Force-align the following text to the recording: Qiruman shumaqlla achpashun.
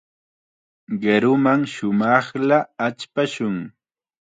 Qiruman 1.01 1.61
shumaqlla 1.73 2.59
achpashun. 2.85 3.57